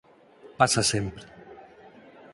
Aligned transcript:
Pasa 0.59 0.81
sempre. 0.93 1.25